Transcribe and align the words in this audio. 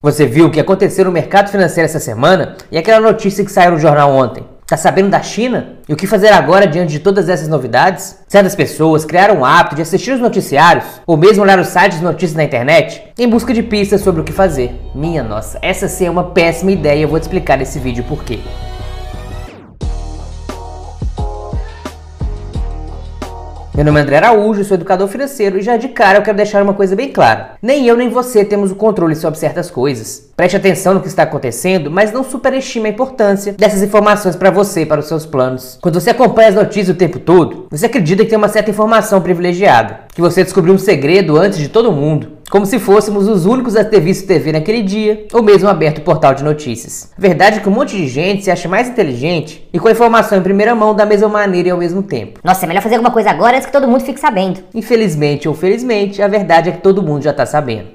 Você 0.00 0.26
viu 0.26 0.46
o 0.46 0.50
que 0.52 0.60
aconteceu 0.60 1.06
no 1.06 1.10
mercado 1.10 1.50
financeiro 1.50 1.86
essa 1.86 1.98
semana 1.98 2.54
e 2.70 2.78
aquela 2.78 3.00
notícia 3.00 3.44
que 3.44 3.50
saiu 3.50 3.72
no 3.72 3.80
jornal 3.80 4.12
ontem? 4.12 4.44
Tá 4.64 4.76
sabendo 4.76 5.10
da 5.10 5.20
China? 5.20 5.72
E 5.88 5.92
o 5.92 5.96
que 5.96 6.06
fazer 6.06 6.28
agora 6.28 6.68
diante 6.68 6.92
de 6.92 7.00
todas 7.00 7.28
essas 7.28 7.48
novidades? 7.48 8.16
Certas 8.28 8.54
pessoas 8.54 9.04
criaram 9.04 9.40
o 9.40 9.44
hábito 9.44 9.74
de 9.74 9.82
assistir 9.82 10.12
os 10.12 10.20
noticiários 10.20 10.84
ou 11.04 11.16
mesmo 11.16 11.42
olhar 11.42 11.58
os 11.58 11.66
sites 11.66 11.98
de 11.98 12.04
notícias 12.04 12.36
na 12.36 12.44
internet 12.44 13.02
em 13.18 13.28
busca 13.28 13.52
de 13.52 13.60
pistas 13.60 14.00
sobre 14.00 14.20
o 14.20 14.24
que 14.24 14.30
fazer. 14.30 14.72
Minha 14.94 15.24
nossa, 15.24 15.58
essa 15.60 15.88
sim 15.88 16.06
é 16.06 16.10
uma 16.10 16.30
péssima 16.30 16.70
ideia 16.70 17.00
e 17.00 17.02
eu 17.02 17.08
vou 17.08 17.18
te 17.18 17.24
explicar 17.24 17.58
nesse 17.58 17.80
vídeo 17.80 18.04
por 18.04 18.22
quê. 18.22 18.38
Meu 23.78 23.84
nome 23.84 24.00
é 24.00 24.02
André 24.02 24.16
Araújo, 24.16 24.64
sou 24.64 24.74
educador 24.74 25.06
financeiro 25.06 25.56
e 25.56 25.62
já 25.62 25.76
de 25.76 25.86
cara 25.86 26.18
eu 26.18 26.22
quero 26.22 26.36
deixar 26.36 26.60
uma 26.64 26.74
coisa 26.74 26.96
bem 26.96 27.12
clara. 27.12 27.50
Nem 27.62 27.86
eu 27.86 27.96
nem 27.96 28.08
você 28.08 28.44
temos 28.44 28.72
o 28.72 28.74
controle 28.74 29.14
sobre 29.14 29.38
certas 29.38 29.70
coisas. 29.70 30.32
Preste 30.36 30.56
atenção 30.56 30.94
no 30.94 31.00
que 31.00 31.06
está 31.06 31.22
acontecendo, 31.22 31.88
mas 31.88 32.10
não 32.10 32.24
superestime 32.24 32.88
a 32.88 32.92
importância 32.92 33.52
dessas 33.52 33.80
informações 33.80 34.34
para 34.34 34.50
você 34.50 34.80
e 34.80 34.86
para 34.86 34.98
os 34.98 35.06
seus 35.06 35.24
planos. 35.24 35.78
Quando 35.80 36.00
você 36.00 36.10
acompanha 36.10 36.48
as 36.48 36.56
notícias 36.56 36.88
o 36.88 36.98
tempo 36.98 37.20
todo, 37.20 37.68
você 37.70 37.86
acredita 37.86 38.24
que 38.24 38.30
tem 38.30 38.36
uma 38.36 38.48
certa 38.48 38.68
informação 38.68 39.20
privilegiada, 39.20 40.00
que 40.12 40.20
você 40.20 40.42
descobriu 40.42 40.74
um 40.74 40.78
segredo 40.78 41.36
antes 41.36 41.60
de 41.60 41.68
todo 41.68 41.92
mundo, 41.92 42.37
como 42.48 42.66
se 42.66 42.78
fôssemos 42.78 43.28
os 43.28 43.46
únicos 43.46 43.76
a 43.76 43.84
ter 43.84 44.00
visto 44.00 44.26
TV 44.26 44.52
naquele 44.52 44.82
dia, 44.82 45.26
ou 45.32 45.42
mesmo 45.42 45.68
aberto 45.68 45.98
o 45.98 46.02
portal 46.02 46.34
de 46.34 46.42
notícias. 46.42 47.10
Verdade 47.16 47.58
é 47.58 47.60
que 47.60 47.68
um 47.68 47.72
monte 47.72 47.96
de 47.96 48.08
gente 48.08 48.44
se 48.44 48.50
acha 48.50 48.68
mais 48.68 48.88
inteligente 48.88 49.68
e 49.72 49.78
com 49.78 49.88
a 49.88 49.92
informação 49.92 50.38
em 50.38 50.42
primeira 50.42 50.74
mão 50.74 50.94
da 50.94 51.04
mesma 51.04 51.28
maneira 51.28 51.68
e 51.68 51.70
ao 51.70 51.78
mesmo 51.78 52.02
tempo. 52.02 52.40
Nossa, 52.42 52.64
é 52.64 52.68
melhor 52.68 52.82
fazer 52.82 52.96
alguma 52.96 53.12
coisa 53.12 53.30
agora 53.30 53.56
antes 53.56 53.66
que 53.66 53.72
todo 53.72 53.86
mundo 53.86 54.02
fique 54.02 54.20
sabendo. 54.20 54.60
Infelizmente 54.74 55.48
ou 55.48 55.54
felizmente, 55.54 56.22
a 56.22 56.28
verdade 56.28 56.70
é 56.70 56.72
que 56.72 56.80
todo 56.80 57.02
mundo 57.02 57.22
já 57.22 57.30
está 57.30 57.44
sabendo. 57.44 57.88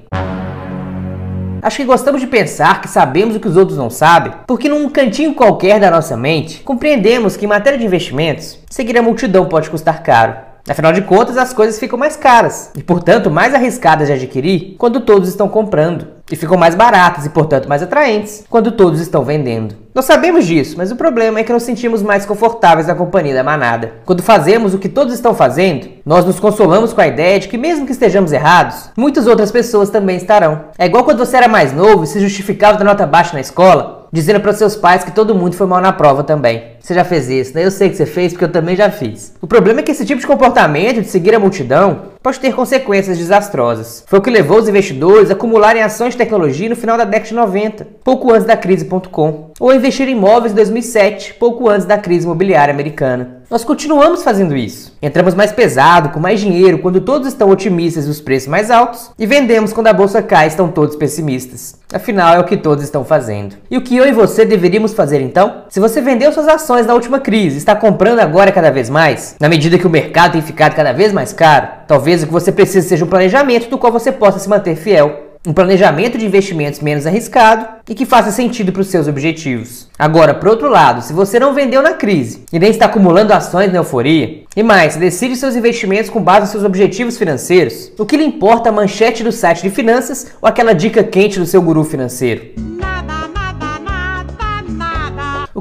Acho 1.63 1.77
que 1.77 1.85
gostamos 1.85 2.19
de 2.19 2.27
pensar 2.27 2.81
que 2.81 2.89
sabemos 2.89 3.37
o 3.37 3.39
que 3.39 3.47
os 3.47 3.55
outros 3.55 3.77
não 3.77 3.89
sabem, 3.89 4.33
porque 4.45 4.67
num 4.67 4.89
cantinho 4.89 5.33
qualquer 5.33 5.79
da 5.79 5.89
nossa 5.89 6.17
mente, 6.17 6.59
compreendemos 6.59 7.37
que 7.37 7.45
em 7.45 7.47
matéria 7.47 7.79
de 7.79 7.85
investimentos, 7.85 8.59
seguir 8.69 8.97
a 8.97 9.01
multidão 9.01 9.45
pode 9.45 9.69
custar 9.69 10.03
caro. 10.03 10.35
Afinal 10.67 10.93
de 10.93 11.01
contas, 11.01 11.37
as 11.37 11.51
coisas 11.53 11.77
ficam 11.77 11.99
mais 11.99 12.15
caras 12.15 12.71
e, 12.75 12.81
portanto, 12.81 13.29
mais 13.29 13.53
arriscadas 13.53 14.07
de 14.07 14.13
adquirir 14.13 14.75
quando 14.77 15.01
todos 15.01 15.27
estão 15.27 15.49
comprando, 15.49 16.07
e 16.31 16.35
ficam 16.37 16.57
mais 16.57 16.73
baratas 16.73 17.25
e, 17.25 17.29
portanto, 17.29 17.67
mais 17.67 17.83
atraentes 17.83 18.45
quando 18.49 18.71
todos 18.71 19.01
estão 19.01 19.23
vendendo. 19.23 19.75
Nós 19.93 20.05
sabemos 20.05 20.47
disso, 20.47 20.75
mas 20.77 20.89
o 20.89 20.95
problema 20.95 21.39
é 21.39 21.43
que 21.43 21.51
nos 21.51 21.63
sentimos 21.63 22.01
mais 22.01 22.25
confortáveis 22.25 22.87
na 22.87 22.95
companhia 22.95 23.35
da 23.35 23.43
manada. 23.43 23.91
Quando 24.05 24.23
fazemos 24.23 24.73
o 24.73 24.79
que 24.79 24.89
todos 24.89 25.13
estão 25.13 25.35
fazendo, 25.35 25.89
nós 26.05 26.25
nos 26.25 26.39
consolamos 26.39 26.93
com 26.93 27.01
a 27.01 27.07
ideia 27.07 27.39
de 27.39 27.49
que, 27.49 27.57
mesmo 27.57 27.85
que 27.85 27.91
estejamos 27.91 28.31
errados, 28.31 28.89
muitas 28.97 29.27
outras 29.27 29.51
pessoas 29.51 29.89
também 29.89 30.15
estarão. 30.15 30.65
É 30.77 30.85
igual 30.85 31.03
quando 31.03 31.19
você 31.19 31.37
era 31.37 31.47
mais 31.47 31.73
novo 31.73 32.05
e 32.05 32.07
se 32.07 32.19
justificava 32.19 32.77
da 32.77 32.85
nota 32.85 33.05
baixa 33.05 33.33
na 33.33 33.41
escola 33.41 34.03
dizendo 34.13 34.39
para 34.39 34.53
seus 34.53 34.75
pais 34.75 35.03
que 35.03 35.11
todo 35.11 35.33
mundo 35.33 35.55
foi 35.55 35.65
mal 35.65 35.81
na 35.81 35.91
prova 35.91 36.23
também. 36.23 36.72
Você 36.83 36.93
já 36.93 37.05
fez 37.05 37.29
isso, 37.29 37.55
né? 37.55 37.63
Eu 37.63 37.71
sei 37.71 37.89
que 37.89 37.95
você 37.95 38.05
fez 38.05 38.33
porque 38.33 38.43
eu 38.43 38.51
também 38.51 38.75
já 38.75 38.91
fiz. 38.91 39.33
O 39.41 39.47
problema 39.47 39.79
é 39.79 39.83
que 39.83 39.91
esse 39.91 40.05
tipo 40.05 40.19
de 40.19 40.27
comportamento 40.27 41.01
de 41.01 41.07
seguir 41.07 41.33
a 41.33 41.39
multidão 41.39 42.11
pode 42.21 42.41
ter 42.41 42.53
consequências 42.53 43.17
desastrosas. 43.17 44.03
Foi 44.05 44.19
o 44.19 44.21
que 44.21 44.29
levou 44.29 44.57
os 44.59 44.67
investidores 44.67 45.29
a 45.29 45.33
acumularem 45.33 45.81
ações 45.81 46.11
de 46.11 46.17
tecnologia 46.17 46.67
no 46.67 46.75
final 46.75 46.97
da 46.97 47.05
década 47.05 47.29
de 47.29 47.35
90, 47.35 47.87
pouco 48.03 48.33
antes 48.33 48.45
da 48.45 48.57
crise.com, 48.57 49.51
ou 49.57 49.69
a 49.69 49.75
investir 49.75 50.09
em 50.09 50.11
imóveis 50.11 50.51
em 50.51 50.55
2007, 50.55 51.35
pouco 51.35 51.69
antes 51.69 51.85
da 51.85 51.97
crise 51.97 52.25
imobiliária 52.25 52.73
americana. 52.73 53.43
Nós 53.49 53.63
continuamos 53.63 54.23
fazendo 54.23 54.55
isso. 54.55 54.97
Entramos 55.01 55.35
mais 55.35 55.51
pesado, 55.51 56.09
com 56.09 56.19
mais 56.19 56.39
dinheiro, 56.39 56.79
quando 56.79 56.99
todos 56.99 57.27
estão 57.27 57.49
otimistas 57.49 58.07
e 58.07 58.09
os 58.09 58.19
preços 58.19 58.47
mais 58.47 58.71
altos, 58.71 59.11
e 59.19 59.27
vendemos 59.27 59.71
quando 59.71 59.87
a 59.87 59.93
bolsa 59.93 60.23
cai 60.23 60.45
e 60.45 60.47
estão 60.47 60.69
todos 60.69 60.95
pessimistas. 60.95 61.75
Afinal, 61.93 62.33
é 62.33 62.39
o 62.39 62.45
que 62.45 62.57
todos 62.57 62.83
estão 62.83 63.05
fazendo. 63.05 63.55
E 63.69 63.77
o 63.77 63.81
que 63.81 63.95
eu 63.95 64.07
e 64.07 64.11
você 64.11 64.43
deveríamos 64.43 64.93
fazer 64.93 65.21
então? 65.21 65.65
Se 65.69 65.79
você 65.79 66.01
vendeu 66.01 66.31
suas 66.31 66.47
ações 66.47 66.72
na 66.81 66.93
última 66.93 67.19
crise 67.19 67.57
está 67.57 67.75
comprando 67.75 68.19
agora 68.19 68.51
cada 68.51 68.71
vez 68.71 68.89
mais, 68.89 69.35
na 69.39 69.47
medida 69.47 69.77
que 69.77 69.87
o 69.87 69.89
mercado 69.89 70.33
tem 70.33 70.41
ficado 70.41 70.75
cada 70.75 70.91
vez 70.91 71.13
mais 71.13 71.31
caro, 71.31 71.67
talvez 71.87 72.23
o 72.23 72.27
que 72.27 72.33
você 72.33 72.51
precise 72.51 72.87
seja 72.87 73.05
um 73.05 73.09
planejamento 73.09 73.69
do 73.69 73.77
qual 73.77 73.93
você 73.93 74.11
possa 74.11 74.39
se 74.39 74.49
manter 74.49 74.75
fiel 74.75 75.33
um 75.45 75.51
planejamento 75.51 76.17
de 76.17 76.25
investimentos 76.25 76.79
menos 76.79 77.05
arriscado 77.05 77.67
e 77.89 77.93
que 77.93 78.05
faça 78.05 78.31
sentido 78.31 78.71
para 78.71 78.81
os 78.81 78.87
seus 78.87 79.09
objetivos. 79.09 79.89
Agora, 79.99 80.33
por 80.33 80.47
outro 80.47 80.69
lado, 80.69 81.01
se 81.01 81.11
você 81.11 81.37
não 81.37 81.53
vendeu 81.53 81.81
na 81.81 81.93
crise 81.93 82.45
e 82.51 82.57
nem 82.57 82.69
está 82.69 82.85
acumulando 82.85 83.33
ações 83.33 83.69
na 83.69 83.79
euforia, 83.79 84.43
e 84.55 84.63
mais, 84.63 84.95
decide 84.95 85.35
seus 85.35 85.55
investimentos 85.55 86.09
com 86.09 86.21
base 86.21 86.41
nos 86.41 86.49
seus 86.51 86.63
objetivos 86.63 87.17
financeiros, 87.17 87.91
o 87.99 88.05
que 88.05 88.15
lhe 88.15 88.23
importa 88.23 88.69
a 88.69 88.71
manchete 88.71 89.23
do 89.23 89.33
site 89.33 89.63
de 89.63 89.69
finanças 89.69 90.31
ou 90.41 90.47
aquela 90.47 90.73
dica 90.73 91.03
quente 91.03 91.39
do 91.39 91.45
seu 91.45 91.61
guru 91.61 91.83
financeiro? 91.83 92.72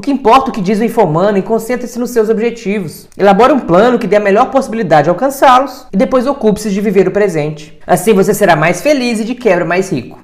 O 0.03 0.05
que 0.05 0.11
importa 0.11 0.49
o 0.49 0.53
que 0.53 0.59
diz 0.59 0.81
o 0.81 0.83
Infomano 0.83 1.37
e 1.37 1.41
concentre-se 1.41 1.97
nos 1.97 2.09
seus 2.09 2.27
objetivos. 2.27 3.07
Elabore 3.17 3.53
um 3.53 3.59
plano 3.61 3.97
que 3.97 4.05
dê 4.05 4.17
a 4.17 4.19
melhor 4.19 4.51
possibilidade 4.51 5.05
de 5.05 5.09
alcançá-los 5.09 5.87
e 5.93 5.95
depois 5.95 6.27
ocupe-se 6.27 6.69
de 6.71 6.81
viver 6.81 7.07
o 7.07 7.11
presente. 7.11 7.79
Assim 7.87 8.11
você 8.13 8.33
será 8.33 8.53
mais 8.53 8.81
feliz 8.81 9.21
e 9.21 9.23
de 9.23 9.33
quebra 9.33 9.63
mais 9.63 9.89
rico. 9.89 10.19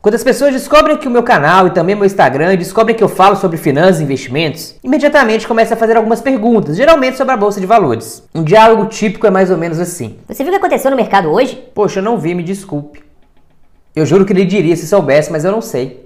Quando 0.00 0.14
as 0.14 0.24
pessoas 0.24 0.54
descobrem 0.54 0.96
que 0.96 1.06
o 1.06 1.10
meu 1.10 1.22
canal 1.22 1.66
e 1.66 1.72
também 1.72 1.94
meu 1.94 2.06
Instagram 2.06 2.56
descobrem 2.56 2.96
que 2.96 3.04
eu 3.04 3.08
falo 3.08 3.36
sobre 3.36 3.58
finanças 3.58 4.00
e 4.00 4.04
investimentos, 4.04 4.76
imediatamente 4.82 5.46
começam 5.46 5.76
a 5.76 5.78
fazer 5.78 5.98
algumas 5.98 6.22
perguntas, 6.22 6.74
geralmente 6.74 7.18
sobre 7.18 7.34
a 7.34 7.36
bolsa 7.36 7.60
de 7.60 7.66
valores. 7.66 8.22
Um 8.34 8.42
diálogo 8.42 8.86
típico 8.86 9.26
é 9.26 9.30
mais 9.30 9.50
ou 9.50 9.58
menos 9.58 9.78
assim: 9.78 10.16
Você 10.26 10.42
viu 10.42 10.50
o 10.50 10.56
que 10.56 10.64
aconteceu 10.64 10.90
no 10.90 10.96
mercado 10.96 11.30
hoje? 11.30 11.62
Poxa, 11.74 11.98
eu 11.98 12.02
não 12.02 12.16
vi, 12.16 12.34
me 12.34 12.42
desculpe. 12.42 13.04
Eu 13.94 14.06
juro 14.06 14.24
que 14.24 14.32
lhe 14.32 14.46
diria 14.46 14.74
se 14.74 14.86
soubesse, 14.86 15.30
mas 15.30 15.44
eu 15.44 15.52
não 15.52 15.60
sei. 15.60 16.03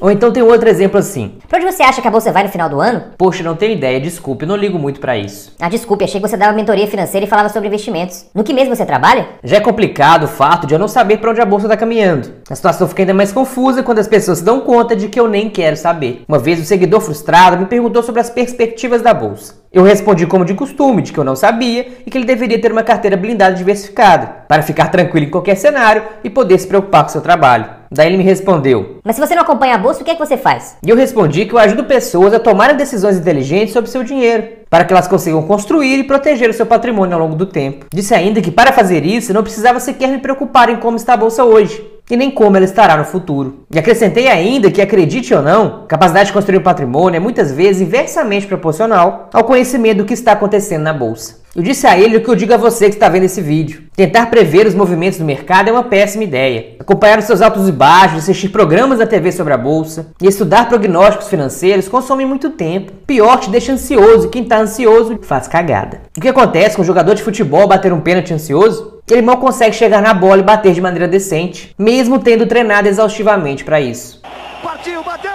Ou 0.00 0.10
então 0.10 0.32
tem 0.32 0.42
outro 0.42 0.68
exemplo 0.68 0.98
assim. 0.98 1.34
Pra 1.48 1.58
onde 1.58 1.70
você 1.70 1.82
acha 1.82 2.00
que 2.00 2.08
a 2.08 2.10
bolsa 2.10 2.32
vai 2.32 2.42
no 2.42 2.48
final 2.48 2.68
do 2.68 2.80
ano? 2.80 3.02
Poxa, 3.18 3.42
não 3.42 3.54
tenho 3.54 3.72
ideia, 3.72 4.00
desculpe, 4.00 4.46
não 4.46 4.56
ligo 4.56 4.78
muito 4.78 4.98
para 4.98 5.16
isso. 5.16 5.52
Ah, 5.60 5.68
desculpe, 5.68 6.04
achei 6.04 6.20
que 6.20 6.26
você 6.26 6.36
dava 6.36 6.56
mentoria 6.56 6.86
financeira 6.86 7.26
e 7.26 7.28
falava 7.28 7.48
sobre 7.50 7.68
investimentos. 7.68 8.26
No 8.34 8.42
que 8.42 8.54
mesmo 8.54 8.74
você 8.74 8.86
trabalha? 8.86 9.28
Já 9.44 9.58
é 9.58 9.60
complicado 9.60 10.24
o 10.24 10.28
fato 10.28 10.66
de 10.66 10.74
eu 10.74 10.78
não 10.78 10.88
saber 10.88 11.18
para 11.18 11.30
onde 11.30 11.40
a 11.40 11.46
bolsa 11.46 11.68
tá 11.68 11.76
caminhando. 11.76 12.32
A 12.48 12.54
situação 12.54 12.88
fica 12.88 13.02
ainda 13.02 13.12
mais 13.12 13.32
confusa 13.32 13.82
quando 13.82 13.98
as 13.98 14.08
pessoas 14.08 14.38
se 14.38 14.44
dão 14.44 14.60
conta 14.60 14.96
de 14.96 15.08
que 15.08 15.20
eu 15.20 15.28
nem 15.28 15.50
quero 15.50 15.76
saber. 15.76 16.24
Uma 16.26 16.38
vez 16.38 16.58
um 16.58 16.64
seguidor 16.64 17.00
frustrado 17.00 17.58
me 17.58 17.66
perguntou 17.66 18.02
sobre 18.02 18.20
as 18.20 18.30
perspectivas 18.30 19.02
da 19.02 19.12
bolsa. 19.12 19.60
Eu 19.72 19.82
respondi 19.82 20.26
como 20.26 20.44
de 20.44 20.54
costume, 20.54 21.02
de 21.02 21.12
que 21.12 21.18
eu 21.18 21.24
não 21.24 21.36
sabia 21.36 21.86
e 22.04 22.10
que 22.10 22.18
ele 22.18 22.24
deveria 22.24 22.60
ter 22.60 22.72
uma 22.72 22.82
carteira 22.82 23.16
blindada 23.16 23.54
diversificada, 23.54 24.26
para 24.48 24.62
ficar 24.62 24.88
tranquilo 24.88 25.26
em 25.26 25.30
qualquer 25.30 25.56
cenário 25.56 26.02
e 26.24 26.30
poder 26.30 26.58
se 26.58 26.66
preocupar 26.66 27.04
com 27.04 27.10
seu 27.10 27.20
trabalho. 27.20 27.79
Daí 27.90 28.06
ele 28.06 28.16
me 28.16 28.22
respondeu: 28.22 29.00
Mas 29.02 29.16
se 29.16 29.20
você 29.20 29.34
não 29.34 29.42
acompanha 29.42 29.74
a 29.74 29.78
bolsa, 29.78 30.00
o 30.00 30.04
que 30.04 30.12
é 30.12 30.14
que 30.14 30.24
você 30.24 30.36
faz? 30.36 30.76
E 30.84 30.88
eu 30.88 30.96
respondi 30.96 31.44
que 31.44 31.54
eu 31.54 31.58
ajudo 31.58 31.84
pessoas 31.84 32.32
a 32.32 32.38
tomarem 32.38 32.76
decisões 32.76 33.16
inteligentes 33.16 33.72
sobre 33.72 33.90
seu 33.90 34.04
dinheiro, 34.04 34.44
para 34.70 34.84
que 34.84 34.92
elas 34.92 35.08
consigam 35.08 35.42
construir 35.42 35.98
e 35.98 36.04
proteger 36.04 36.48
o 36.48 36.54
seu 36.54 36.66
patrimônio 36.66 37.14
ao 37.14 37.20
longo 37.20 37.34
do 37.34 37.46
tempo. 37.46 37.86
Disse 37.92 38.14
ainda 38.14 38.40
que 38.40 38.52
para 38.52 38.72
fazer 38.72 39.04
isso 39.04 39.34
não 39.34 39.42
precisava 39.42 39.80
sequer 39.80 40.08
me 40.08 40.18
preocupar 40.18 40.68
em 40.68 40.76
como 40.76 40.96
está 40.96 41.14
a 41.14 41.16
bolsa 41.16 41.44
hoje, 41.44 41.84
e 42.08 42.16
nem 42.16 42.30
como 42.30 42.56
ela 42.56 42.64
estará 42.64 42.96
no 42.96 43.04
futuro. 43.04 43.64
E 43.72 43.78
acrescentei 43.78 44.28
ainda 44.28 44.70
que, 44.70 44.82
acredite 44.82 45.32
ou 45.32 45.42
não, 45.42 45.82
a 45.84 45.86
capacidade 45.86 46.26
de 46.26 46.32
construir 46.32 46.58
um 46.58 46.62
patrimônio 46.62 47.16
é 47.16 47.20
muitas 47.20 47.52
vezes 47.52 47.82
inversamente 47.82 48.46
proporcional 48.46 49.28
ao 49.32 49.44
conhecimento 49.44 49.98
do 49.98 50.04
que 50.04 50.14
está 50.14 50.32
acontecendo 50.32 50.82
na 50.82 50.92
bolsa. 50.92 51.40
Eu 51.54 51.62
disse 51.62 51.84
a 51.84 51.98
ele 51.98 52.16
o 52.16 52.20
que 52.22 52.28
eu 52.28 52.36
digo 52.36 52.54
a 52.54 52.56
você 52.56 52.88
que 52.88 52.94
está 52.94 53.08
vendo 53.08 53.24
esse 53.24 53.40
vídeo. 53.40 53.82
Tentar 53.96 54.26
prever 54.26 54.68
os 54.68 54.74
movimentos 54.74 55.18
do 55.18 55.24
mercado 55.24 55.68
é 55.68 55.72
uma 55.72 55.82
péssima 55.82 56.22
ideia. 56.22 56.76
Acompanhar 56.78 57.18
os 57.18 57.24
seus 57.24 57.42
altos 57.42 57.68
e 57.68 57.72
baixos, 57.72 58.18
assistir 58.18 58.50
programas 58.50 59.00
da 59.00 59.06
TV 59.06 59.32
sobre 59.32 59.52
a 59.52 59.58
bolsa 59.58 60.12
e 60.22 60.28
estudar 60.28 60.68
prognósticos 60.68 61.26
financeiros 61.26 61.88
consome 61.88 62.24
muito 62.24 62.50
tempo. 62.50 62.92
Pior, 63.04 63.36
te 63.40 63.50
deixa 63.50 63.72
ansioso 63.72 64.28
e 64.28 64.30
quem 64.30 64.44
está 64.44 64.60
ansioso 64.60 65.18
faz 65.22 65.48
cagada. 65.48 66.02
O 66.16 66.20
que 66.20 66.28
acontece 66.28 66.76
com 66.76 66.82
um 66.82 66.84
jogador 66.84 67.16
de 67.16 67.22
futebol 67.22 67.66
bater 67.66 67.92
um 67.92 68.00
pênalti 68.00 68.32
ansioso? 68.32 69.00
Ele 69.10 69.22
mal 69.22 69.38
consegue 69.38 69.74
chegar 69.74 70.00
na 70.00 70.14
bola 70.14 70.38
e 70.38 70.44
bater 70.44 70.72
de 70.72 70.80
maneira 70.80 71.08
decente, 71.08 71.74
mesmo 71.76 72.20
tendo 72.20 72.46
treinado 72.46 72.86
exaustivamente 72.86 73.64
para 73.64 73.80
isso. 73.80 74.22
Partiu, 74.62 75.02
bateu! 75.02 75.29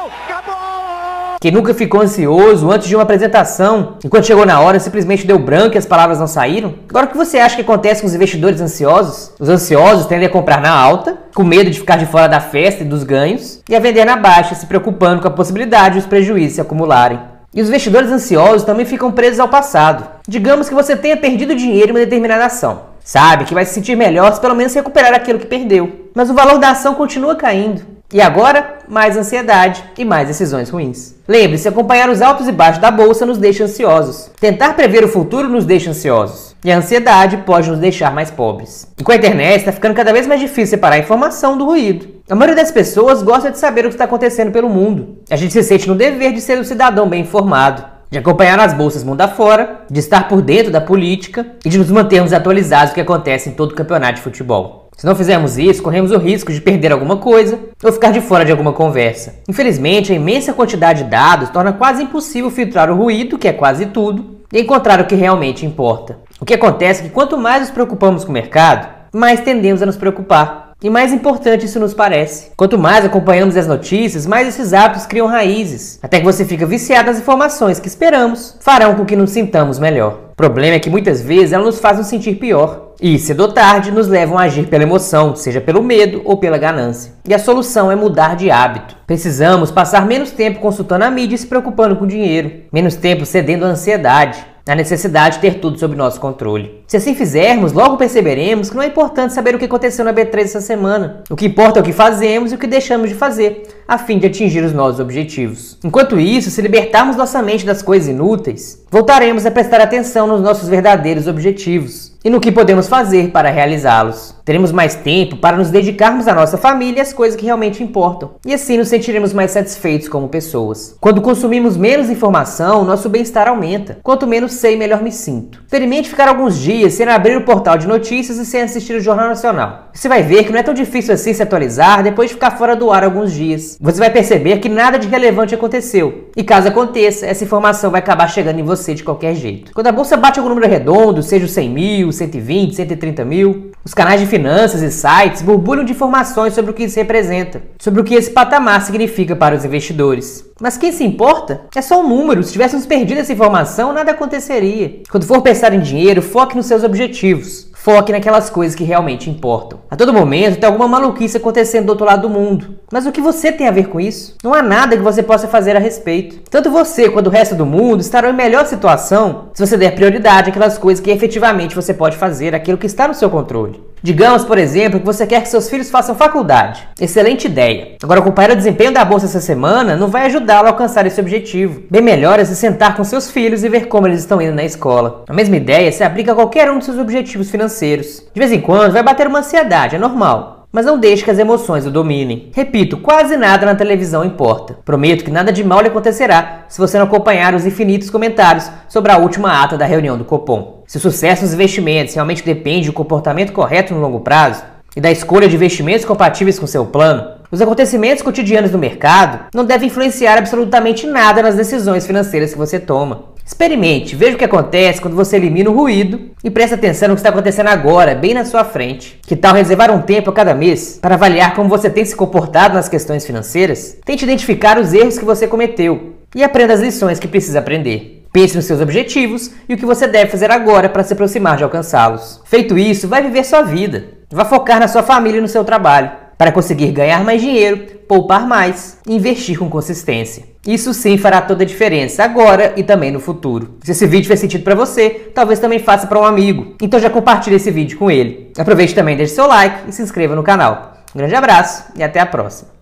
Quem 1.46 1.52
nunca 1.52 1.76
ficou 1.76 2.02
ansioso 2.02 2.72
antes 2.72 2.88
de 2.88 2.96
uma 2.96 3.04
apresentação, 3.04 3.98
enquanto 4.04 4.26
chegou 4.26 4.48
na 4.48 4.60
hora 4.60 4.80
simplesmente 4.80 5.28
deu 5.28 5.38
branco 5.38 5.76
e 5.76 5.78
as 5.78 5.86
palavras 5.86 6.20
não 6.20 6.26
saíram? 6.26 6.74
Agora 6.90 7.06
o 7.06 7.10
que 7.10 7.16
você 7.16 7.38
acha 7.38 7.56
que 7.56 7.62
acontece 7.62 8.02
com 8.02 8.08
os 8.08 8.16
investidores 8.16 8.60
ansiosos? 8.60 9.32
Os 9.40 9.48
ansiosos 9.48 10.08
tendem 10.08 10.26
a 10.26 10.32
comprar 10.32 10.60
na 10.60 10.72
alta, 10.72 11.20
com 11.36 11.44
medo 11.44 11.70
de 11.70 11.80
ficar 11.80 11.98
de 11.98 12.08
fora 12.08 12.28
da 12.28 12.40
festa 12.40 12.82
e 12.82 12.88
dos 12.88 13.04
ganhos, 13.04 13.62
e 13.70 13.76
a 13.76 13.80
vender 13.80 14.06
na 14.06 14.16
baixa, 14.16 14.56
se 14.56 14.66
preocupando 14.66 15.22
com 15.22 15.28
a 15.28 15.32
possibilidade 15.32 15.94
de 15.94 16.00
os 16.00 16.08
prejuízos 16.08 16.56
se 16.56 16.62
acumularem. 16.62 17.20
E 17.54 17.62
os 17.62 17.68
investidores 17.68 18.10
ansiosos 18.10 18.64
também 18.64 18.84
ficam 18.84 19.12
presos 19.12 19.40
ao 19.40 19.48
passado. 19.48 20.04
Digamos 20.28 20.68
que 20.68 20.74
você 20.74 20.96
tenha 20.96 21.16
perdido 21.16 21.54
dinheiro 21.54 21.90
em 21.90 21.92
uma 21.92 22.00
determinada 22.00 22.48
ação. 22.48 22.86
Sabe 23.04 23.46
que 23.46 23.54
vai 23.54 23.66
se 23.66 23.74
sentir 23.76 23.96
melhor 23.96 24.34
se 24.34 24.42
pelo 24.42 24.56
menos 24.56 24.74
recuperar 24.74 25.14
aquilo 25.14 25.38
que 25.38 25.46
perdeu. 25.46 26.08
Mas 26.16 26.28
o 26.28 26.34
valor 26.34 26.58
da 26.58 26.72
ação 26.72 26.96
continua 26.96 27.36
caindo. 27.36 27.95
E 28.16 28.22
agora, 28.22 28.78
mais 28.88 29.18
ansiedade 29.18 29.84
e 29.98 30.06
mais 30.06 30.30
decisões 30.30 30.70
ruins. 30.70 31.14
Lembre-se, 31.28 31.68
acompanhar 31.68 32.10
os 32.10 32.22
altos 32.22 32.48
e 32.48 32.52
baixos 32.54 32.82
da 32.82 32.90
bolsa 32.90 33.26
nos 33.26 33.38
deixa 33.38 33.66
ansiosos. 33.66 34.32
Tentar 34.40 34.74
prever 34.74 35.04
o 35.04 35.10
futuro 35.10 35.50
nos 35.50 35.66
deixa 35.66 35.90
ansiosos. 35.90 36.56
E 36.64 36.72
a 36.72 36.78
ansiedade 36.78 37.36
pode 37.46 37.70
nos 37.70 37.78
deixar 37.78 38.14
mais 38.14 38.32
pobres. 38.32 38.88
E 38.98 39.04
com 39.04 39.12
a 39.12 39.18
internet 39.18 39.58
está 39.58 39.74
ficando 39.74 39.96
cada 39.96 40.14
vez 40.14 40.26
mais 40.28 40.40
difícil 40.40 40.68
separar 40.68 40.96
a 40.96 41.00
informação 41.00 41.58
do 41.58 41.66
ruído. 41.66 42.08
A 42.30 42.36
maioria 42.36 42.56
das 42.56 42.72
pessoas 42.72 43.22
gosta 43.22 43.52
de 43.52 43.60
saber 43.60 43.82
o 43.82 43.90
que 43.90 43.96
está 43.96 44.06
acontecendo 44.06 44.54
pelo 44.54 44.70
mundo. 44.70 45.18
A 45.30 45.36
gente 45.36 45.52
se 45.52 45.62
sente 45.62 45.86
no 45.86 45.94
dever 45.94 46.32
de 46.32 46.40
ser 46.40 46.58
um 46.58 46.64
cidadão 46.64 47.10
bem 47.10 47.20
informado, 47.20 47.84
de 48.10 48.18
acompanhar 48.18 48.58
as 48.62 48.74
bolsas 48.74 49.04
mundo 49.04 49.20
afora, 49.20 49.82
de 49.92 50.00
estar 50.00 50.30
por 50.30 50.42
dentro 50.42 50.72
da 50.72 50.80
política 50.80 51.46
e 51.66 51.70
de 51.70 51.78
nos 51.78 51.92
mantermos 51.92 52.32
atualizados 52.32 52.92
do 52.92 52.94
que 52.94 53.02
acontece 53.02 53.50
em 53.50 53.52
todo 53.52 53.74
o 53.74 53.76
campeonato 53.76 54.14
de 54.14 54.22
futebol. 54.22 54.85
Se 54.98 55.06
não 55.06 55.16
fizermos 55.16 55.58
isso, 55.58 55.84
corremos 55.84 56.12
o 56.12 56.18
risco 56.18 56.54
de 56.54 56.62
perder 56.62 56.92
alguma 56.92 57.18
coisa 57.18 57.60
ou 57.84 57.92
ficar 57.92 58.12
de 58.12 58.22
fora 58.22 58.46
de 58.46 58.52
alguma 58.52 58.72
conversa. 58.72 59.36
Infelizmente, 59.48 60.12
a 60.12 60.16
imensa 60.16 60.54
quantidade 60.54 61.04
de 61.04 61.10
dados 61.10 61.50
torna 61.50 61.74
quase 61.74 62.04
impossível 62.04 62.50
filtrar 62.50 62.90
o 62.90 62.96
ruído, 62.96 63.38
que 63.38 63.48
é 63.48 63.54
quase 63.54 63.88
tudo, 63.88 64.38
e 64.54 64.62
encontrar 64.62 65.02
o 65.02 65.06
que 65.06 65.16
realmente 65.16 65.66
importa. 65.66 66.18
O 66.40 66.46
que 66.46 66.54
acontece 66.54 67.02
é 67.02 67.04
que 67.04 67.14
quanto 67.14 67.38
mais 67.38 67.62
nos 67.62 67.72
preocupamos 67.72 68.24
com 68.24 68.30
o 68.30 68.34
mercado, 68.34 68.88
mais 69.14 69.42
tendemos 69.42 69.82
a 69.82 69.86
nos 69.86 69.98
preocupar. 69.98 70.66
E 70.82 70.90
mais 70.90 71.14
importante 71.14 71.66
isso 71.66 71.80
nos 71.80 71.94
parece. 71.94 72.52
Quanto 72.56 72.78
mais 72.78 73.06
acompanhamos 73.06 73.56
as 73.58 73.68
notícias, 73.68 74.26
mais 74.26 74.48
esses 74.48 74.74
hábitos 74.74 75.06
criam 75.06 75.28
raízes, 75.28 76.00
até 76.04 76.20
que 76.20 76.26
você 76.26 76.46
fica 76.46 76.66
viciado 76.66 77.10
nas 77.10 77.20
informações 77.20 77.80
que 77.80 77.88
esperamos 77.88 78.58
farão 78.60 78.96
com 78.96 79.06
que 79.06 79.16
nos 79.16 79.32
sintamos 79.32 79.80
melhor. 79.80 80.25
O 80.36 80.44
problema 80.46 80.76
é 80.76 80.80
que 80.80 80.90
muitas 80.90 81.22
vezes 81.22 81.54
elas 81.54 81.66
nos 81.66 81.80
fazem 81.80 82.04
sentir 82.04 82.36
pior. 82.36 82.94
E, 83.02 83.18
cedo 83.18 83.40
ou 83.40 83.54
tarde, 83.54 83.90
nos 83.90 84.10
levam 84.10 84.38
a 84.38 84.42
agir 84.42 84.68
pela 84.68 84.84
emoção, 84.84 85.34
seja 85.34 85.62
pelo 85.62 85.82
medo 85.82 86.22
ou 86.26 86.36
pela 86.36 86.58
ganância. 86.58 87.14
E 87.26 87.34
a 87.34 87.40
solução 87.40 87.90
é 87.90 87.96
mudar 87.96 88.36
de 88.36 88.52
hábito. 88.52 88.98
Precisamos 89.08 89.72
passar 89.72 90.06
menos 90.06 90.32
tempo 90.32 90.60
consultando 90.60 91.06
a 91.06 91.10
mídia 91.10 91.36
e 91.36 91.38
se 91.38 91.48
preocupando 91.48 91.96
com 91.96 92.06
dinheiro, 92.06 92.52
menos 92.70 92.98
tempo 92.98 93.26
cedendo 93.26 93.64
à 93.64 93.70
ansiedade, 93.70 94.46
a 94.68 94.76
necessidade 94.76 95.36
de 95.36 95.42
ter 95.42 95.60
tudo 95.60 95.78
sob 95.78 95.96
nosso 95.96 96.20
controle. 96.20 96.84
Se 96.88 96.98
assim 96.98 97.14
fizermos, 97.14 97.72
logo 97.72 97.98
perceberemos 97.98 98.70
que 98.70 98.76
não 98.76 98.82
é 98.82 98.88
importante 98.88 99.34
saber 99.34 99.54
o 99.54 99.60
que 99.60 99.66
aconteceu 99.66 100.04
na 100.04 100.14
B3 100.14 100.40
essa 100.40 100.62
semana. 100.62 101.24
O 101.30 101.36
que 101.36 101.46
importa 101.46 101.80
é 101.80 101.82
o 101.82 101.86
que 101.86 101.94
fazemos 101.94 102.52
e 102.52 102.56
o 102.56 102.58
que 102.58 102.66
deixamos 102.66 103.10
de 103.10 103.16
fazer, 103.16 103.64
a 103.88 103.98
fim 103.98 104.18
de 104.18 104.26
atingir 104.26 104.64
os 104.64 104.74
nossos 104.74 105.00
objetivos. 105.00 105.78
Enquanto 105.84 106.20
isso, 106.20 106.50
se 106.50 106.62
libertarmos 106.62 107.16
nossa 107.16 107.42
mente 107.44 107.66
das 107.66 107.84
coisas 107.84 108.10
inúteis, 108.10 108.84
voltaremos 108.90 109.46
a 109.46 109.52
prestar 109.52 109.82
atenção 109.82 110.26
nos 110.26 110.42
nossos 110.42 110.68
verdadeiros 110.68 111.28
objetivos 111.28 112.15
e 112.26 112.30
no 112.32 112.40
que 112.40 112.52
podemos 112.52 112.88
fazer 112.88 113.30
para 113.30 113.52
realizá-los. 113.52 114.34
Teremos 114.44 114.72
mais 114.72 114.96
tempo 114.96 115.38
para 115.38 115.58
nos 115.58 115.70
dedicarmos 115.70 116.28
à 116.28 116.34
nossa 116.34 116.58
família 116.58 116.98
e 116.98 117.02
às 117.02 117.14
coisas 117.14 117.40
que 117.40 117.46
realmente 117.46 117.84
importam, 117.84 118.32
e 118.44 118.52
assim 118.52 118.78
nos 118.78 118.88
sentiremos 118.88 119.32
mais 119.32 119.52
satisfeitos 119.52 120.08
como 120.08 120.28
pessoas. 120.28 120.96
Quando 121.00 121.22
consumimos 121.22 121.78
menos 121.78 122.10
informação, 122.10 122.84
nosso 122.84 123.10
bem-estar 123.10 123.48
aumenta. 123.48 124.00
Quanto 124.02 124.26
menos 124.26 124.54
sei, 124.54 124.76
melhor 124.76 125.04
me 125.04 125.12
sinto. 125.12 125.62
Experimente 125.64 126.10
ficar 126.10 126.28
alguns 126.28 126.58
dias 126.58 126.94
sem 126.94 127.08
abrir 127.08 127.38
o 127.38 127.46
portal 127.46 127.78
de 127.78 127.88
notícias 127.88 128.40
e 128.40 128.46
sem 128.46 128.62
assistir 128.62 128.96
o 128.96 129.02
Jornal 129.02 129.28
Nacional. 129.28 129.90
Você 129.94 130.10
vai 130.10 130.24
ver 130.24 130.44
que 130.44 130.52
não 130.52 130.60
é 130.60 130.64
tão 130.64 130.74
difícil 130.74 131.14
assim 131.14 131.34
se 131.34 131.44
atualizar 131.44 132.02
depois 132.04 132.30
de 132.30 132.34
ficar 132.34 132.52
fora 132.52 132.76
do 132.76 132.92
ar 132.92 133.04
alguns 133.04 133.32
dias. 133.32 133.78
Você 133.80 134.00
vai 134.00 134.10
perceber 134.10 134.58
que 134.58 134.70
nada 134.70 134.98
de 134.98 135.08
relevante 135.08 135.54
aconteceu. 135.54 136.30
E 136.36 136.44
caso 136.44 136.68
aconteça, 136.68 137.26
essa 137.26 137.44
informação 137.44 137.92
vai 137.92 138.00
acabar 138.00 138.28
chegando 138.28 138.60
em 138.60 138.64
você 138.64 138.94
de 138.94 139.04
qualquer 139.04 139.36
jeito. 139.36 139.72
Quando 139.74 139.88
a 139.88 139.92
bolsa 139.92 140.18
bate 140.18 140.40
algum 140.40 140.50
número 140.50 140.68
redondo, 140.68 141.24
seja 141.24 141.46
os 141.46 141.52
100 141.52 141.70
mil, 141.70 142.12
120, 142.16 142.76
130 142.76 143.26
mil, 143.26 143.72
os 143.84 143.94
canais 143.94 144.20
de 144.20 144.26
finanças 144.26 144.82
e 144.82 144.92
sites 144.92 145.42
borbulham 145.42 145.86
de 145.86 145.92
informações 145.92 146.54
sobre 146.54 146.72
o 146.72 146.74
que 146.74 146.84
isso 146.84 146.98
representa, 146.98 147.62
sobre 147.80 148.02
o 148.02 148.04
que 148.04 148.16
esse 148.16 148.32
patamar 148.32 148.82
significa 148.82 149.36
para 149.36 149.56
os 149.56 149.64
investidores. 149.64 150.46
Mas 150.60 150.78
quem 150.78 150.92
se 150.92 151.04
importa? 151.04 151.62
É 151.76 151.82
só 151.82 152.02
um 152.02 152.08
número. 152.08 152.42
Se 152.42 152.54
tivéssemos 152.54 152.86
perdido 152.86 153.20
essa 153.20 153.34
informação, 153.34 153.94
nada 153.94 154.12
aconteceria. 154.12 155.02
Quando 155.10 155.26
for 155.26 155.42
pensar 155.42 155.74
em 155.74 155.82
dinheiro, 155.82 156.22
foque 156.22 156.56
nos 156.56 156.66
seus 156.66 156.84
objetivos. 156.84 157.70
Foque 157.86 158.12
naquelas 158.12 158.50
coisas 158.50 158.74
que 158.74 158.84
realmente 158.84 159.30
importam. 159.30 159.78
A 159.92 159.96
todo 159.96 160.12
momento 160.12 160.60
tem 160.60 160.66
alguma 160.66 160.88
maluquice 160.88 161.38
acontecendo 161.38 161.86
do 161.86 161.90
outro 161.92 162.04
lado 162.04 162.24
do 162.24 162.34
mundo. 162.34 162.80
Mas 162.92 163.06
o 163.06 163.12
que 163.12 163.22
você 163.22 163.52
tem 163.52 163.68
a 163.68 163.72
ver 163.72 163.90
com 163.90 164.00
isso? 164.00 164.36
Não 164.44 164.56
há 164.56 164.64
nada 164.64 164.98
que 164.98 165.04
você 165.04 165.22
possa 165.22 165.48
fazer 165.48 165.76
a 165.76 165.80
respeito. 165.80 166.50
Tanto 166.50 166.72
você 166.72 167.12
quanto 167.12 167.28
o 167.28 167.30
resto 167.30 167.54
do 167.54 167.64
mundo 167.64 168.02
estarão 168.02 168.32
em 168.32 168.34
melhor 168.34 168.66
situação 168.66 169.50
se 169.54 169.64
você 169.64 169.78
der 169.78 169.94
prioridade 169.94 170.50
àquelas 170.50 170.80
coisas 170.80 171.00
que 171.00 171.12
efetivamente 171.12 171.76
você 171.76 171.94
pode 171.94 172.18
fazer, 172.18 172.56
aquilo 172.56 172.80
que 172.80 172.88
está 172.88 173.08
no 173.08 173.14
seu 173.14 173.30
controle. 173.30 173.80
Digamos, 174.06 174.46
por 174.46 174.60
exemplo, 174.60 175.00
que 175.00 175.06
você 175.06 175.26
quer 175.26 175.42
que 175.42 175.50
seus 175.50 175.68
filhos 175.68 175.90
façam 175.90 176.14
faculdade. 176.14 176.88
Excelente 177.02 177.48
ideia. 177.48 177.96
Agora, 178.04 178.20
acompanhar 178.20 178.52
o 178.52 178.56
desempenho 178.56 178.94
da 178.94 179.04
bolsa 179.04 179.26
essa 179.26 179.42
semana 179.42 179.98
não 179.98 180.10
vai 180.10 180.28
ajudá-lo 180.28 180.68
a 180.68 180.70
alcançar 180.70 181.08
esse 181.08 181.20
objetivo. 181.20 181.82
Bem 181.90 182.04
melhor 182.04 182.40
é 182.40 182.46
se 182.46 182.56
sentar 182.56 182.96
com 182.96 183.04
seus 183.04 183.32
filhos 183.32 183.64
e 183.64 183.68
ver 183.68 183.88
como 183.88 184.06
eles 184.06 184.20
estão 184.20 184.40
indo 184.40 184.54
na 184.54 184.64
escola. 184.64 185.24
A 185.28 185.34
mesma 185.34 185.58
ideia 185.58 185.92
se 185.92 186.04
aplica 186.04 186.34
a 186.34 186.36
qualquer 186.36 186.70
um 186.70 186.78
dos 186.78 186.86
seus 186.86 187.00
objetivos 187.00 187.50
financeiros. 187.50 188.22
De 188.32 188.40
vez 188.40 188.52
em 188.52 188.62
quando 188.62 188.94
vai 188.94 189.02
bater 189.02 189.26
uma 189.26 189.40
ansiedade, 189.40 189.96
é 189.96 190.00
normal 190.00 190.54
mas 190.76 190.86
não 190.86 191.00
deixe 191.00 191.24
que 191.24 191.32
as 191.32 191.40
emoções 191.40 191.86
o 191.86 191.90
dominem. 191.90 192.52
Repito, 192.54 192.98
quase 192.98 193.38
nada 193.38 193.66
na 193.66 193.76
televisão 193.76 194.26
importa. 194.26 194.78
Prometo 194.84 195.24
que 195.24 195.32
nada 195.32 195.50
de 195.50 195.64
mal 195.64 195.80
lhe 195.80 195.88
acontecerá 195.88 196.66
se 196.68 196.80
você 196.80 196.98
não 196.98 197.06
acompanhar 197.06 197.56
os 197.56 197.66
infinitos 197.66 198.10
comentários 198.10 198.70
sobre 198.90 199.10
a 199.10 199.18
última 199.18 199.64
ata 199.64 199.78
da 199.78 199.86
reunião 199.86 200.18
do 200.18 200.26
Copom. 200.26 200.75
Se 200.88 200.98
o 200.98 201.02
sucesso 201.02 201.42
dos 201.42 201.54
investimentos 201.54 202.14
realmente 202.14 202.44
depende 202.44 202.88
do 202.88 202.94
comportamento 202.94 203.52
correto 203.52 203.94
no 203.94 204.00
longo 204.00 204.20
prazo 204.20 204.64
e 204.96 205.02
da 205.02 205.12
escolha 205.12 205.48
de 205.48 205.56
investimentos 205.56 206.06
compatíveis 206.06 206.60
com 206.60 206.68
seu 206.68 206.86
plano, 206.86 207.36
os 207.52 207.62
acontecimentos 207.62 208.24
cotidianos 208.24 208.72
do 208.72 208.78
mercado 208.78 209.46
não 209.54 209.66
devem 209.66 209.88
influenciar 209.88 210.38
absolutamente 210.38 211.08
nada 211.08 211.42
nas 211.42 211.56
decisões 211.56 212.06
financeiras 212.06 212.52
que 212.52 212.58
você 212.58 212.80
toma. 212.80 213.36
Experimente, 213.46 214.16
veja 214.16 214.36
o 214.36 214.38
que 214.38 214.46
acontece 214.46 215.00
quando 215.00 215.16
você 215.16 215.36
elimina 215.36 215.70
o 215.70 215.76
ruído 215.76 216.32
e 216.44 216.50
preste 216.50 216.74
atenção 216.74 217.10
no 217.10 217.16
que 217.16 217.20
está 217.20 217.30
acontecendo 217.30 217.68
agora, 217.68 218.16
bem 218.16 218.34
na 218.34 218.44
sua 218.44 218.64
frente. 218.64 219.20
Que 219.26 219.36
tal 219.36 219.54
reservar 219.54 219.92
um 219.92 220.02
tempo 220.02 220.30
a 220.32 220.34
cada 220.34 220.56
mês 220.56 220.98
para 221.02 221.16
avaliar 221.16 221.54
como 221.56 221.70
você 221.70 221.90
tem 221.90 222.04
se 222.04 222.16
comportado 222.16 222.74
nas 222.74 222.90
questões 222.90 223.26
financeiras? 223.26 223.98
Tente 224.04 224.24
identificar 224.24 224.80
os 224.80 224.94
erros 224.94 225.18
que 225.18 225.26
você 225.26 225.48
cometeu 225.48 226.16
e 226.36 226.44
aprenda 226.44 226.74
as 226.74 226.82
lições 226.82 227.20
que 227.20 227.28
precisa 227.28 227.60
aprender. 227.60 228.15
Pense 228.36 228.54
nos 228.54 228.66
seus 228.66 228.82
objetivos 228.82 229.50
e 229.70 229.74
o 229.74 229.78
que 229.78 229.86
você 229.86 230.10
deve 230.10 230.30
fazer 230.30 230.52
agora 230.52 230.90
para 230.90 231.06
se 231.06 231.14
aproximar 231.14 231.56
de 231.56 231.64
alcançá-los. 231.64 232.42
Feito 232.44 232.78
isso, 232.78 233.08
vai 233.08 233.22
viver 233.22 233.46
sua 233.46 233.62
vida. 233.62 234.10
Vá 234.30 234.44
focar 234.44 234.78
na 234.78 234.90
sua 234.90 235.04
família 235.04 235.38
e 235.38 235.42
no 235.42 235.48
seu 235.48 235.64
trabalho 235.64 236.12
para 236.38 236.52
conseguir 236.52 236.92
ganhar 236.92 237.24
mais 237.24 237.42
dinheiro, 237.42 237.78
poupar 238.10 238.46
mais 238.46 238.98
e 239.08 239.16
investir 239.16 239.58
com 239.58 239.70
consistência. 239.70 240.44
Isso 240.68 240.94
sim 240.94 241.18
fará 241.18 241.40
toda 241.40 241.64
a 241.64 241.66
diferença 241.66 242.26
agora 242.26 242.74
e 242.76 242.84
também 242.84 243.10
no 243.10 243.22
futuro. 243.22 243.78
Se 243.82 243.92
esse 243.92 244.06
vídeo 244.06 244.28
fez 244.28 244.42
sentido 244.42 244.66
para 244.66 244.76
você, 244.76 245.32
talvez 245.34 245.58
também 245.58 245.80
faça 245.80 246.06
para 246.06 246.20
um 246.20 246.26
amigo. 246.26 246.76
Então 246.82 247.00
já 247.00 247.10
compartilhe 247.10 247.56
esse 247.56 247.72
vídeo 247.72 247.98
com 247.98 248.12
ele. 248.12 248.52
Aproveite 248.58 248.94
também, 248.94 249.16
deixe 249.16 249.34
seu 249.34 249.48
like 249.48 249.88
e 249.88 249.94
se 249.94 250.02
inscreva 250.02 250.36
no 250.36 250.44
canal. 250.44 250.98
Um 251.16 251.20
grande 251.20 251.36
abraço 251.36 251.86
e 251.96 252.04
até 252.04 252.20
a 252.20 252.26
próxima. 252.26 252.75